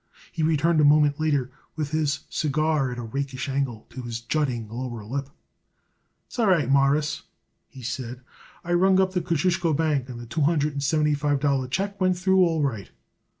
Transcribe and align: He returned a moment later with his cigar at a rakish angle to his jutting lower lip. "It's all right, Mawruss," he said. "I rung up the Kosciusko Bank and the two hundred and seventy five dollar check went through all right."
He 0.31 0.41
returned 0.41 0.81
a 0.81 0.83
moment 0.83 1.19
later 1.19 1.51
with 1.75 1.91
his 1.91 2.21
cigar 2.27 2.91
at 2.91 2.97
a 2.97 3.03
rakish 3.03 3.47
angle 3.47 3.85
to 3.91 4.01
his 4.01 4.19
jutting 4.19 4.67
lower 4.67 5.03
lip. 5.05 5.29
"It's 6.25 6.39
all 6.39 6.47
right, 6.47 6.67
Mawruss," 6.71 7.21
he 7.69 7.83
said. 7.83 8.21
"I 8.63 8.73
rung 8.73 8.99
up 8.99 9.13
the 9.13 9.21
Kosciusko 9.21 9.73
Bank 9.77 10.09
and 10.09 10.19
the 10.19 10.25
two 10.25 10.41
hundred 10.41 10.73
and 10.73 10.81
seventy 10.81 11.13
five 11.13 11.39
dollar 11.39 11.67
check 11.67 12.01
went 12.01 12.17
through 12.17 12.43
all 12.43 12.63
right." 12.63 12.89